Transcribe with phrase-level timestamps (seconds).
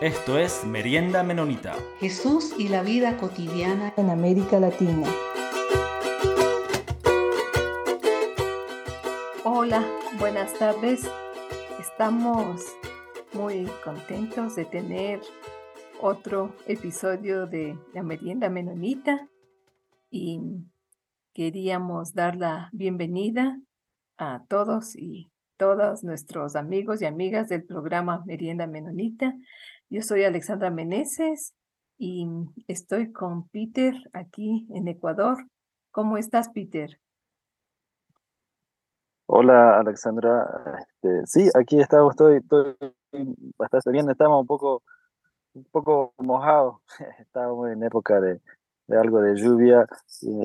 [0.00, 1.74] Esto es Merienda Menonita.
[1.98, 5.06] Jesús y la vida cotidiana en América Latina.
[9.44, 9.86] Hola,
[10.18, 11.06] buenas tardes.
[11.78, 12.64] Estamos
[13.34, 15.20] muy contentos de tener
[16.00, 19.28] otro episodio de la Merienda Menonita
[20.10, 20.40] y
[21.34, 23.60] queríamos dar la bienvenida
[24.16, 29.34] a todos y todas nuestros amigos y amigas del programa Merienda Menonita
[29.90, 31.52] yo soy Alexandra Meneses
[31.98, 32.26] y
[32.68, 35.36] estoy con Peter aquí en Ecuador.
[35.90, 36.98] ¿Cómo estás, Peter?
[39.26, 40.46] Hola, Alexandra.
[40.78, 42.40] Este, sí, aquí estamos, estoy,
[43.58, 44.08] bastante bien.
[44.08, 44.82] Estamos un poco,
[45.54, 46.76] un poco mojados.
[47.18, 48.40] Estamos en época de,
[48.96, 49.86] algo de lluvia.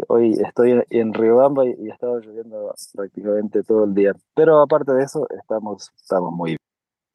[0.07, 4.13] hoy estoy en Riobamba y ha estado lloviendo prácticamente todo el día.
[4.33, 6.64] Pero aparte de eso, estamos, estamos muy bien.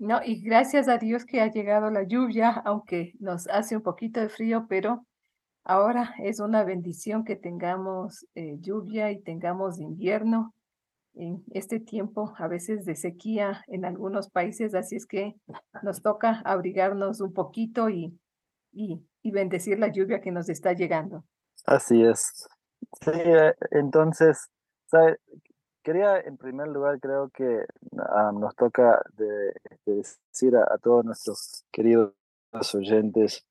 [0.00, 4.18] No, y gracias a Dios que ha llegado la lluvia, aunque nos hace un poquito
[4.18, 5.04] de frío, pero
[5.62, 10.54] ahora es una bendición que tengamos eh, lluvia y tengamos invierno
[11.12, 15.34] en este tiempo, a veces de sequía en algunos países, así es que
[15.82, 18.18] nos toca abrigarnos un poquito y,
[18.72, 21.24] y, y bendecir la lluvia que nos está llegando.
[21.66, 22.48] Así es.
[23.02, 24.48] Sí, eh, entonces,
[24.86, 25.18] ¿sabe?
[25.82, 27.64] Quería, en primer lugar, creo que
[27.98, 29.54] ah, nos toca de,
[29.86, 32.12] decir a, todos nuestros queridos
[32.74, 33.46] oyentes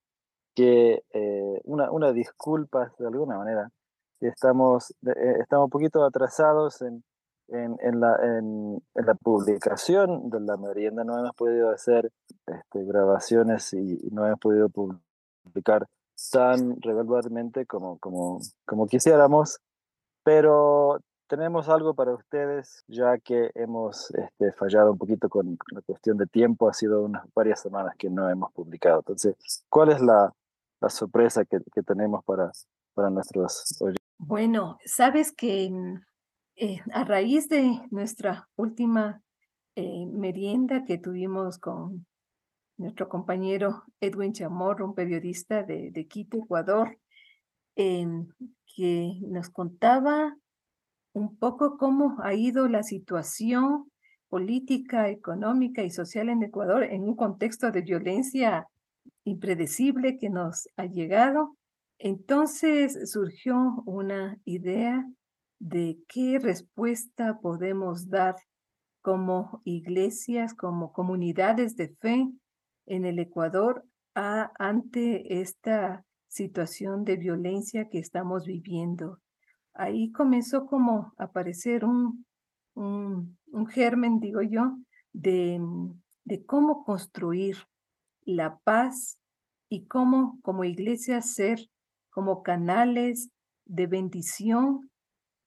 [0.54, 3.72] que eh, una, una disculpa de alguna manera,
[4.20, 7.04] estamos, eh, estamos un poquito atrasados en,
[7.48, 12.12] en, en, la, en, la publicación de la merienda, no hemos podido hacer
[12.46, 15.88] este, grabaciones y, no hemos podido publicar
[16.32, 19.60] tan regularmente como, como, como quisiéramos,
[20.24, 26.18] pero tenemos algo para ustedes, ya que hemos este, fallado un poquito con la cuestión
[26.18, 26.68] de tiempo.
[26.68, 29.00] Ha sido unas varias semanas que no hemos publicado.
[29.00, 29.36] Entonces,
[29.70, 30.34] ¿cuál es la,
[30.90, 32.52] sorpresa que, tenemos para,
[32.96, 34.04] para nuestros oyentes?
[34.18, 36.02] Bueno, sabes que mm,
[36.56, 39.22] eh, a raíz de nuestra última
[39.76, 42.08] eh, merienda que tuvimos con
[42.78, 46.98] nuestro compañero Edwin Chamorro, un periodista de, de Quito, Ecuador,
[47.76, 48.30] em,
[48.66, 50.36] que nos contaba
[51.14, 53.92] un poco cómo ha ido la situación
[54.30, 58.68] política, económica y social en Ecuador en un contexto de violencia
[59.24, 61.56] impredecible que nos ha llegado.
[61.98, 65.06] Entonces surgió una idea
[65.60, 68.36] de qué respuesta podemos dar
[69.02, 72.30] como iglesias, como comunidades de fe
[72.86, 73.84] en el Ecuador
[74.14, 79.20] ante esta situación de violencia que estamos viviendo
[79.80, 82.26] ahí comenzó como a aparecer un,
[82.76, 84.78] un, germen, digo yo,
[85.14, 85.60] de,
[86.26, 87.58] de cómo construir
[88.24, 89.18] la paz
[89.70, 91.60] y cómo como iglesia ser
[92.10, 93.30] como canales
[93.66, 94.90] de bendición,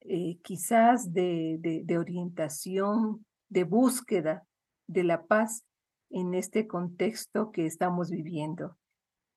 [0.01, 4.43] eh, quizás de, de, orientación, de búsqueda
[4.87, 5.63] de la paz
[6.09, 8.77] en este contexto que estamos viviendo.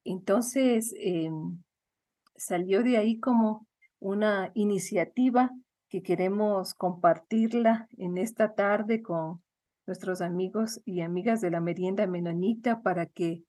[0.04, 1.62] Entonces, em,
[2.36, 3.65] salió de ahí como
[3.98, 5.50] una iniciativa
[5.88, 9.42] que queremos compartirla en esta tarde con
[9.86, 13.44] nuestros amigos y amigas de la merienda menonita para que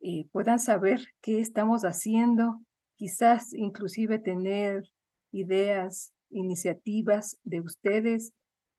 [0.00, 2.60] eh, puedan saber qué estamos haciendo,
[2.96, 4.84] quizás inclusive tener
[5.32, 8.32] ideas, iniciativas de ustedes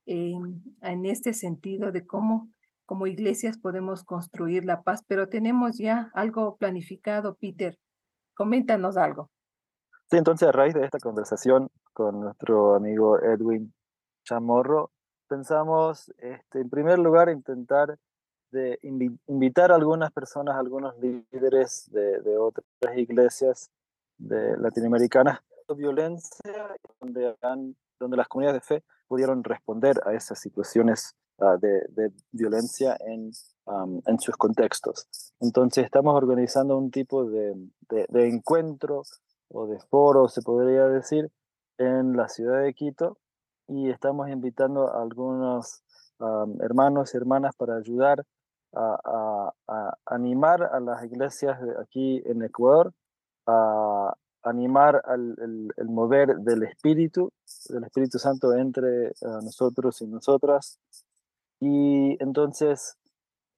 [0.06, 2.50] en este sentido de cómo
[2.86, 7.78] como iglesias podemos construir la paz, pero tenemos ya algo planificado, Peter.
[8.36, 9.30] Coméntanos algo.
[10.14, 13.74] Sí, entonces a raíz de esta conversación con nuestro amigo Edwin
[14.24, 14.92] Chamorro,
[15.28, 17.98] pensamos, este, en primer lugar, intentar
[19.26, 23.72] invitar a algunas personas, algunos líderes de, otras iglesias
[24.20, 25.40] latinoamericanas,
[25.76, 33.32] violencia, donde, las comunidades de fe pudieron responder a esas situaciones ah, de, violencia en,
[34.20, 35.08] sus contextos.
[35.40, 37.58] Entonces estamos organizando un tipo de
[38.14, 39.02] encuentro
[39.54, 41.32] o de foro, se podría decir,
[41.78, 43.18] en la ciudad de Quito
[43.68, 45.82] y estamos invitando a algunos
[46.60, 48.24] hermanos y hermanas para ayudar
[48.76, 49.54] a,
[50.06, 52.94] animar a las iglesias aquí en Ecuador,
[53.48, 54.14] a
[54.44, 55.36] animar al
[55.78, 57.32] el, mover del Espíritu,
[57.70, 60.80] del Espíritu Santo entre nosotros y nosotras.
[61.60, 62.98] Y entonces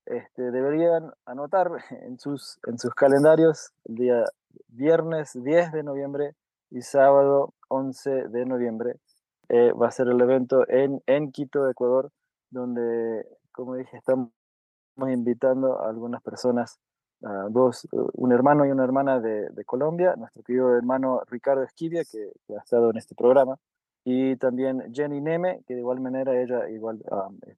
[0.05, 1.71] este, deberían anotar
[2.03, 4.23] en sus, en sus calendarios el día
[4.67, 6.35] viernes 10 de noviembre
[6.69, 8.95] y sábado 11 de noviembre.
[9.49, 12.11] Eh, va a ser el evento en, en Quito, Ecuador,
[12.49, 14.31] donde, como dije, estamos
[14.97, 16.79] invitando a algunas personas
[17.49, 22.59] dos, un hermano y una hermana de, Colombia, nuestro querido hermano Ricardo Esquivia, que, ha
[22.59, 23.57] estado en este programa,
[24.03, 27.03] y también Jenny Neme, que de igual manera ella igual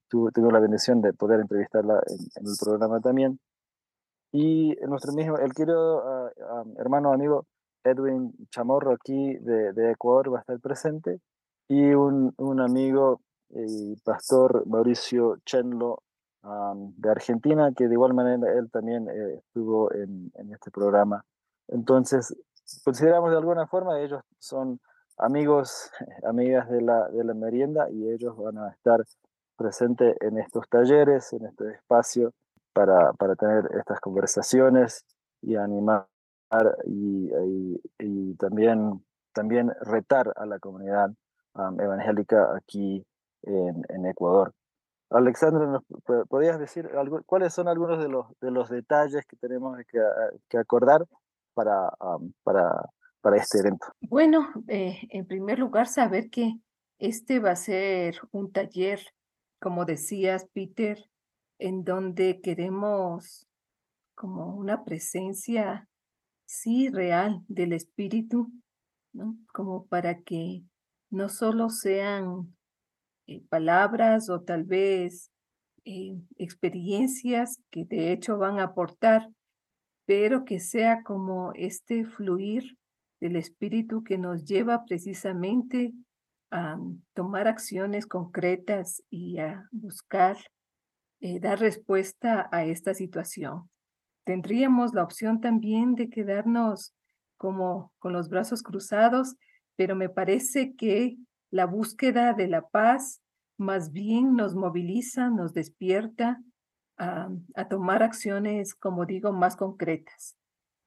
[0.08, 3.40] tuvo, tuvo, la bendición de poder entrevistarla en, en, el programa también.
[4.32, 6.32] Y nuestro mismo, el querido
[6.78, 7.46] hermano amigo
[7.84, 11.20] Edwin Chamorro aquí de, Ecuador va a estar presente,
[11.70, 16.04] y un, un amigo y pastor Mauricio Chenlo
[16.96, 21.26] de Argentina, que de igual manera él también eh, estuvo en, en, este programa.
[21.68, 22.34] Entonces,
[22.86, 24.80] consideramos de alguna forma, ellos son
[25.18, 25.92] amigos,
[26.24, 29.04] amigas de la, de la merienda y ellos van a estar
[29.58, 32.32] presentes en estos talleres, en este espacio,
[32.78, 35.04] para, para tener estas conversaciones
[35.42, 36.06] y animar
[36.86, 39.04] y, y, y también,
[39.34, 41.10] también retar a la comunidad
[41.56, 43.04] evangélica aquí
[43.42, 44.54] en, en Ecuador.
[45.10, 45.84] Alexandra, ¿nos
[46.30, 50.00] podrías decir algo, cuáles son algunos de los, de los detalles que tenemos que,
[50.48, 51.04] que acordar
[51.56, 51.90] para,
[52.44, 52.92] para,
[53.22, 53.88] para este evento?
[54.02, 56.60] Bueno, eh, en primer lugar, saber que
[57.00, 59.00] este va a ser un taller,
[59.60, 61.00] como decías, Peter,
[61.60, 63.48] en donde queremos
[64.16, 65.88] como una presencia,
[66.46, 68.52] sí, real del Espíritu,
[69.14, 69.38] ¿no?
[69.54, 70.64] Como para que
[71.10, 72.56] no solo sean
[73.28, 75.32] eh, palabras o tal vez
[75.86, 79.30] eh, experiencias que de hecho van a aportar,
[80.06, 82.78] pero que sea como este fluir
[83.20, 85.94] del espíritu que nos lleva precisamente
[86.52, 86.78] a
[87.14, 90.38] tomar acciones concretas y a buscar
[91.20, 93.70] eh, dar respuesta a esta situación.
[94.24, 96.94] Tendríamos la opción también de quedarnos
[97.38, 99.36] como con los brazos cruzados,
[99.76, 101.18] pero me parece que
[101.50, 103.22] la búsqueda de la paz
[103.58, 106.42] más bien nos moviliza, nos despierta
[106.98, 107.30] a,
[107.70, 110.36] tomar acciones, como digo, más concretas.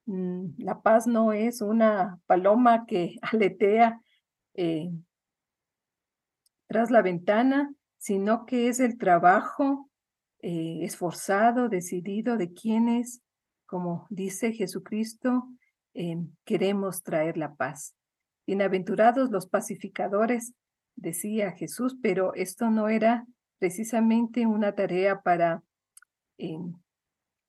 [0.06, 4.00] Mm, la paz no es una paloma que aletea
[4.54, 4.90] eh,
[6.68, 9.89] tras la ventana, sino que es el trabajo
[10.42, 13.20] eh, esforzado, decidido de quienes,
[13.66, 15.46] como dice Jesucristo,
[15.92, 16.16] eh,
[16.46, 17.94] queremos traer la paz.
[18.46, 20.54] Bienaventurados los pacificadores,
[20.96, 23.26] decía Jesús, pero esto no era
[23.58, 25.62] precisamente una tarea para,
[26.38, 26.56] eh,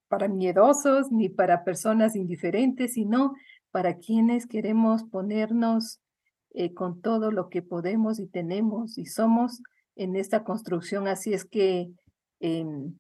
[0.10, 3.36] para miedosos ni para personas indiferentes, sino
[3.72, 6.02] para quienes queremos ponernos
[6.76, 9.62] con todo lo que podemos y tenemos y somos
[9.96, 11.08] en esta construcción.
[11.08, 11.90] Así es que
[12.42, 12.98] em,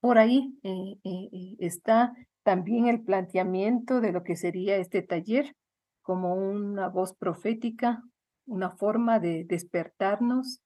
[0.00, 2.12] por ahí eh, está
[2.42, 5.54] también el planteamiento de lo que sería este taller
[6.02, 8.02] como una voz profética,
[8.46, 10.60] una forma de despertarnos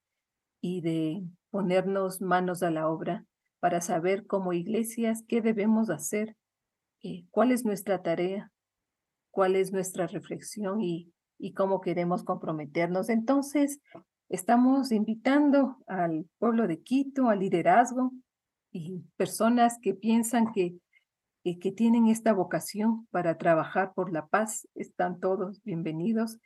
[0.63, 3.25] y de ponernos manos a la obra
[3.61, 6.35] para saber como iglesias qué debemos hacer,
[7.03, 8.51] eh, cuál es nuestra tarea,
[9.31, 11.13] cuál es nuestra reflexión y
[11.55, 13.11] cómo queremos comprometernos.
[13.11, 13.81] Entonces,
[14.29, 18.13] estamos invitando al pueblo de Quito, al liderazgo
[18.73, 20.77] y personas que piensan que
[21.55, 24.67] que tienen esta vocación para trabajar por la paz.
[24.75, 26.39] Están todos bienvenidos.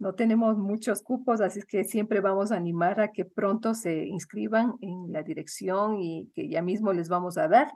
[0.00, 4.74] No tenemos muchos cupos, así que siempre vamos a animar a que pronto se inscriban
[4.80, 7.70] en la dirección y que ya mismo les vamos a dar.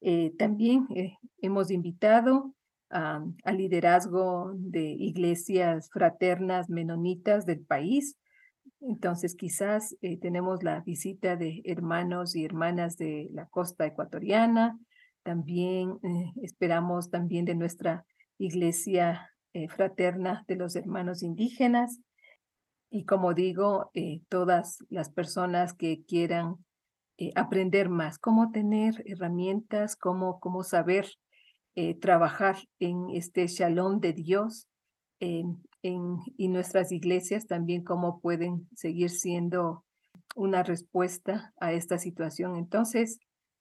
[0.00, 2.54] Eh, también eh, hemos invitado
[2.88, 8.16] al liderazgo de iglesias fraternas menonitas del país.
[8.88, 14.78] Entonces, quizás eh, tenemos la visita de hermanos y hermanas de la costa ecuatoriana,
[15.24, 18.06] también eh, esperamos también de nuestra
[18.38, 22.00] iglesia eh, fraterna de los hermanos indígenas.
[22.88, 23.90] Y como digo,
[24.28, 26.64] todas las personas que quieran
[27.34, 31.08] aprender más, cómo tener herramientas, cómo, cómo saber
[32.00, 34.68] trabajar en este shalom de Dios
[35.86, 39.84] en, y nuestras iglesias también cómo pueden seguir siendo
[40.34, 42.56] una respuesta a esta situación.
[42.56, 43.18] Entonces,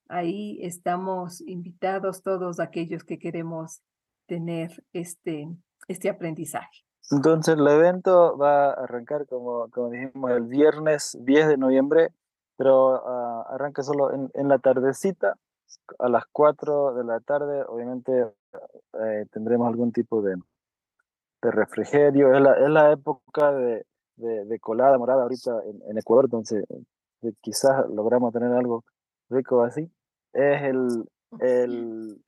[0.08, 3.82] Ahí estamos invitados todos aquellos que queremos
[4.28, 5.48] tener este,
[5.88, 6.84] este aprendizaje.
[7.12, 12.10] Entonces el evento va a arrancar, como, como dijimos, el viernes 10 de noviembre,
[12.56, 15.36] pero uh, arranca solo en, en, la tardecita,
[15.98, 17.64] a las 4 de la tarde.
[17.68, 18.28] Obviamente
[18.94, 20.36] eh, tendremos algún tipo de,
[21.42, 22.34] de refrigerio.
[22.34, 26.64] Es la, es la época de, de, de, colada morada ahorita en, en Ecuador, entonces
[27.22, 28.84] eh, quizás logramos tener algo
[29.30, 29.92] rico así.
[30.34, 31.06] Es el,
[31.40, 32.22] el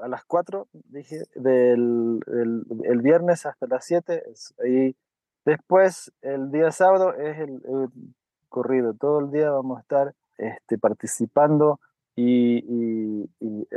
[0.00, 4.22] a las 4, dije, del el, viernes hasta las 7.
[4.66, 4.96] Y
[5.44, 7.60] después, el día sábado, es el,
[8.48, 8.94] corrido.
[8.94, 11.80] Todo el día vamos a estar este, participando
[12.16, 13.28] y,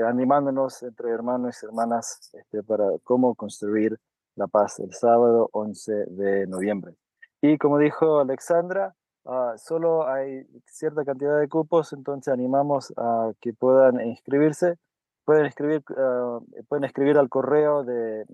[0.08, 4.00] animándonos entre hermanos y hermanas este, para cómo construir
[4.36, 6.96] la paz el sábado 11 de noviembre.
[7.42, 13.54] Y como dijo Alexandra, uh, solo hay cierta cantidad de cupos, entonces animamos a que
[13.54, 14.78] puedan inscribirse.
[15.26, 18.26] Pueden escribir, ah, pueden escribir al correo de,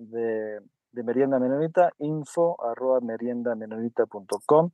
[0.94, 4.72] Merienda Menonita, info arroba meriendamenonita.com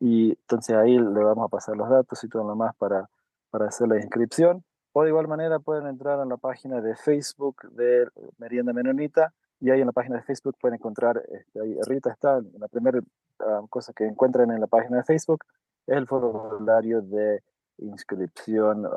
[0.00, 3.10] y entonces ahí le vamos a pasar los datos y todo lo más para,
[3.50, 4.64] para hacer la inscripción.
[4.92, 9.70] O de igual manera pueden entrar en la página de Facebook de Merienda Menonita y
[9.70, 13.00] ahí en la página de Facebook pueden encontrar, este, ahí Rita está, la primera
[13.40, 15.44] ah, cosa que encuentran en la página de Facebook
[15.86, 17.42] es el formulario de
[17.78, 18.88] inscripción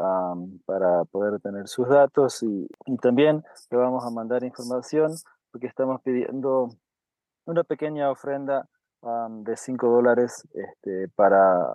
[0.65, 5.11] para poder tener sus datos y, y, también le vamos a mandar información
[5.51, 6.69] porque estamos pidiendo
[7.45, 8.67] una pequeña ofrenda
[9.01, 11.73] de 5 dólares este, para,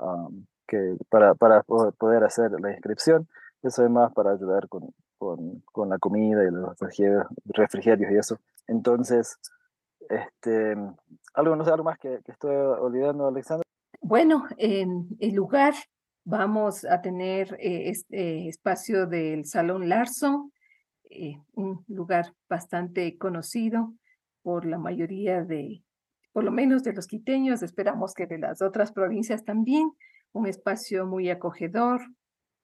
[0.66, 3.28] que, para, para poder hacer la inscripción.
[3.62, 6.76] Eso es más para ayudar con, con, con la comida y los
[7.46, 8.38] refrigerios y eso.
[8.66, 9.38] Entonces,
[10.08, 10.76] este,
[11.34, 13.64] algo, no sé, algo más que, estoy olvidando, Alexandra.
[14.00, 15.74] Bueno, en el lugar
[16.24, 20.52] vamos a tener eh, este espacio del Salón Larson,
[21.10, 23.92] eh, un lugar bastante conocido
[24.42, 25.82] por la mayoría de,
[26.32, 29.90] por lo menos de los quiteños, esperamos que de las otras provincias también,
[30.32, 32.02] un espacio muy acogedor,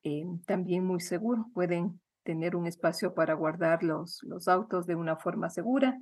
[0.03, 1.47] eh, también muy seguro.
[1.55, 5.99] Pueden tener un espacio para guardar los, los autos de una forma segura.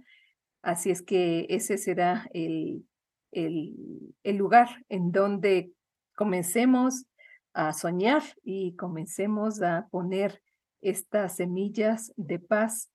[0.62, 2.86] Así es que ese será el,
[3.32, 3.74] el,
[4.22, 5.72] el lugar en donde
[6.16, 7.06] comencemos
[7.52, 10.42] a soñar y comencemos a poner
[10.80, 12.90] estas semillas de paz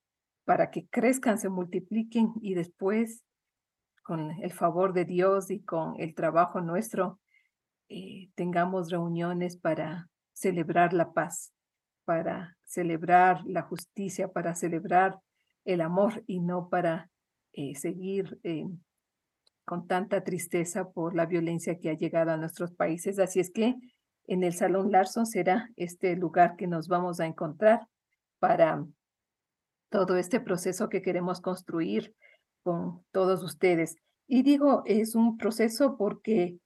[0.46, 3.24] para que crezcan, se multipliquen y después,
[4.04, 7.20] con el favor de Dios y con el trabajo nuestro,
[7.90, 11.54] eh, tengamos reuniones para celebrar la paz,
[12.06, 15.20] para celebrar la justicia, para celebrar
[15.66, 17.10] el amor y no para
[17.54, 18.66] eh, seguir eh,
[19.66, 23.20] con tanta tristeza por la violencia que ha llegado a nuestros países.
[23.20, 23.76] Así es que
[24.28, 27.88] en el Salón Larson será este lugar que nos vamos a encontrar
[28.40, 28.86] para
[29.90, 32.14] todo este proceso que queremos construir
[32.64, 33.96] con todos ustedes.
[34.28, 36.58] Y digo, es un proceso porque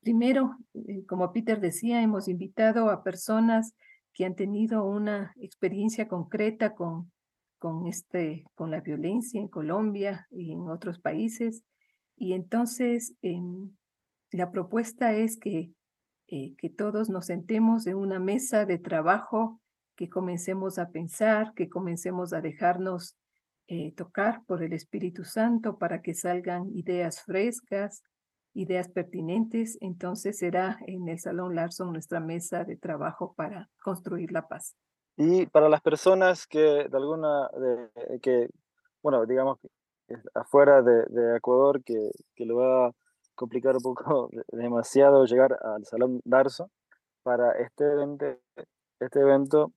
[0.00, 3.74] primero, eh, como Peter decía, hemos invitado a personas
[4.14, 7.12] que han tenido una experiencia concreta con,
[7.58, 11.64] con, este, con la violencia en Colombia y en otros países.
[12.16, 13.70] Y entonces em,
[14.30, 15.72] la propuesta es que,
[16.28, 19.60] eh, que todos nos sentemos en una mesa de trabajo,
[19.96, 23.16] que comencemos a pensar, que comencemos a dejarnos
[23.66, 28.02] eh, tocar por el Espíritu Santo para que salgan ideas frescas,
[28.54, 34.48] ideas pertinentes, entonces será en el Salón Larson nuestra mesa de trabajo para construir la
[34.48, 34.76] paz.
[35.16, 38.48] Y para las personas que de alguna, de, que,
[39.02, 39.58] bueno, digamos,
[40.34, 42.92] afuera de, Ecuador, que, que le va a
[43.34, 46.68] complicar un poco demasiado llegar al Salón Larson,
[47.24, 48.26] para este evento,
[49.00, 49.72] este evento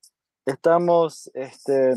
[0.46, 1.94] estamos este,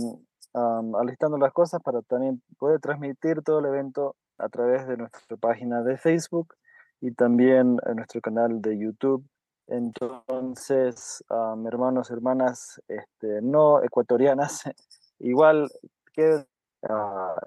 [0.53, 5.83] alistando las cosas para también poder transmitir todo el evento a través de nuestra página
[5.83, 6.55] de Facebook
[7.01, 9.25] y también en nuestro canal de YouTube.
[9.67, 14.65] Entonces, um, hermanos, hermanas este, no ecuatorianas,
[15.21, 15.71] igual
[16.13, 16.45] que
[16.83, 17.41] uh,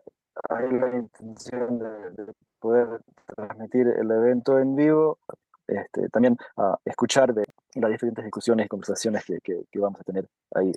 [0.49, 3.01] hay la intención de, poder
[3.35, 5.19] transmitir el evento en vivo,
[5.67, 7.43] este, también uh, escuchar de
[7.75, 10.71] las diferentes discusiones y conversaciones que, que, que vamos a tener ahí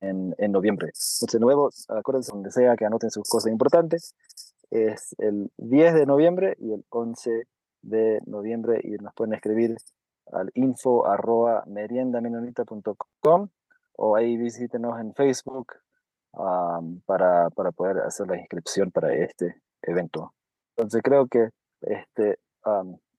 [0.00, 0.86] en, en, noviembre.
[0.86, 4.14] Entonces, de nuevo, acuérdense donde sea que anoten sus cosas importantes.
[4.70, 7.48] Es el 10 de noviembre y el 11
[7.84, 9.76] de noviembre y nos pueden escribir
[10.32, 13.48] al info arroba meriendamenonita.com
[13.96, 15.74] o ahí visítenos en Facebook
[17.06, 20.34] para, para, poder hacer la inscripción para este evento.
[20.76, 21.50] Entonces creo que
[21.82, 22.38] este,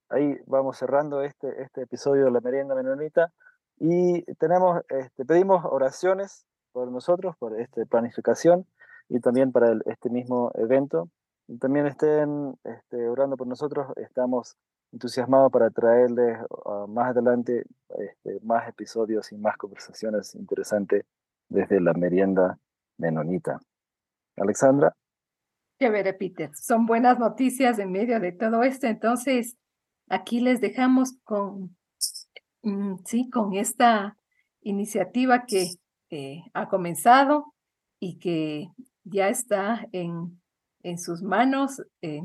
[0.10, 3.32] ahí vamos cerrando este, este episodio de la merienda menonita
[3.78, 8.66] y tenemos, este, pedimos oraciones por nosotros, por esta planificación
[9.08, 11.10] y también para este mismo evento
[11.60, 13.88] también estén este, orando por nosotros.
[13.98, 14.58] Estamos
[14.92, 17.66] entusiasmados para traerles ah, más adelante
[17.98, 21.06] este, más episodios y más conversaciones interesantes
[21.50, 22.58] desde la merienda
[22.98, 23.60] menonita.
[24.38, 24.96] Alexandra.
[25.80, 26.52] Chévere, Peter.
[26.56, 28.88] Son buenas noticias en medio de todo esto.
[28.88, 29.58] Entonces,
[30.10, 31.76] aquí les dejamos con,
[32.64, 34.18] mm, sí, con esta
[34.62, 35.68] iniciativa que
[36.10, 37.54] eh, ha comenzado
[38.00, 38.70] y que
[39.04, 40.40] ya está en
[40.86, 42.22] en sus manos eh,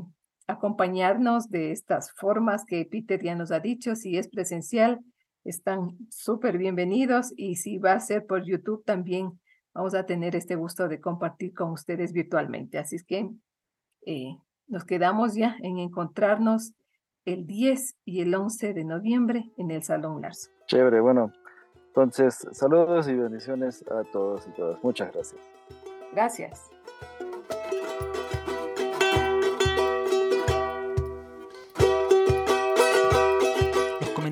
[0.47, 4.99] acompañarnos de estas formas que Peter ya nos ha dicho, si es presencial,
[5.43, 9.39] están súper bienvenidos y si va a ser por YouTube también
[9.73, 12.77] vamos a tener este gusto de compartir con ustedes virtualmente.
[12.77, 13.31] Así es que
[14.05, 14.37] eh,
[14.67, 16.73] nos quedamos ya en encontrarnos
[17.25, 20.51] el 10 y el 11 de noviembre en el Salón Larso.
[20.67, 21.33] Chévere, bueno.
[21.87, 24.83] Entonces, saludos y bendiciones a todos y todas.
[24.83, 25.41] Muchas gracias.
[26.13, 26.70] Gracias.